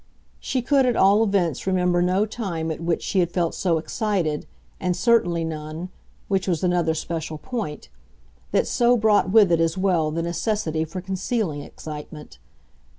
She 0.39 0.63
could 0.63 0.87
at 0.87 0.95
all 0.95 1.21
events 1.23 1.67
remember 1.67 2.01
no 2.01 2.25
time 2.25 2.71
at 2.71 2.81
which 2.81 3.03
she 3.03 3.19
had 3.19 3.31
felt 3.31 3.53
so 3.53 3.77
excited, 3.77 4.47
and 4.79 4.95
certainly 4.97 5.43
none 5.43 5.89
which 6.27 6.47
was 6.47 6.63
another 6.63 6.95
special 6.95 7.37
point 7.37 7.87
that 8.51 8.65
so 8.65 8.97
brought 8.97 9.29
with 9.31 9.51
it 9.51 9.59
as 9.61 9.77
well 9.77 10.09
the 10.09 10.23
necessity 10.23 10.85
for 10.85 11.01
concealing 11.01 11.61
excitement. 11.61 12.39